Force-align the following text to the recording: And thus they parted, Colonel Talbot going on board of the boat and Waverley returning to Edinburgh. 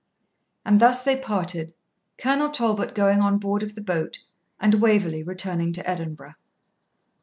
And 0.65 0.79
thus 0.81 1.03
they 1.03 1.15
parted, 1.15 1.75
Colonel 2.17 2.49
Talbot 2.49 2.95
going 2.95 3.19
on 3.21 3.37
board 3.37 3.61
of 3.61 3.75
the 3.75 3.81
boat 3.81 4.17
and 4.59 4.81
Waverley 4.81 5.21
returning 5.21 5.73
to 5.73 5.87
Edinburgh. 5.87 6.33